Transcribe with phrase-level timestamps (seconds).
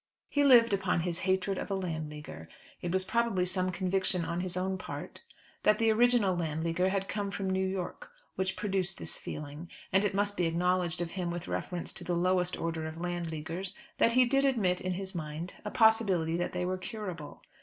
[0.29, 2.47] He lived upon his hatred of a Landleaguer.
[2.81, 5.21] It was probably some conviction on his own part
[5.61, 9.69] that the original Landleaguer had come from New York, which produced this feeling.
[9.93, 13.75] And it must be acknowledged of him with reference to the lower order of Landleaguers
[13.99, 17.43] that he did admit in his mind a possibility that they were curable.